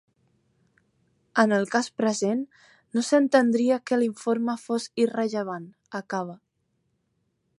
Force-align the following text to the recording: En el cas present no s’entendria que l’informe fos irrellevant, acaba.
En 1.43 1.51
el 1.57 1.67
cas 1.75 1.89
present 2.01 2.39
no 2.97 3.03
s’entendria 3.09 3.79
que 3.91 4.01
l’informe 4.03 4.57
fos 4.65 4.89
irrellevant, 5.05 5.71
acaba. 6.03 6.39